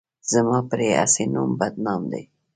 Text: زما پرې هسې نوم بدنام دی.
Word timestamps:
زما 0.31 0.59
پرې 0.69 0.87
هسې 0.99 1.23
نوم 1.33 1.51
بدنام 1.59 2.01
دی. 2.11 2.23